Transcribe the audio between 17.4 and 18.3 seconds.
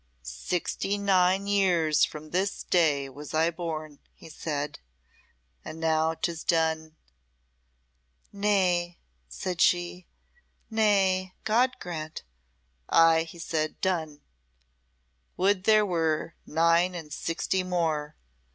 more.